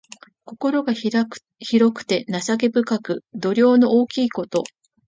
[0.45, 1.29] 心が広
[1.93, 4.63] くて情け深く、度量の大きいこと。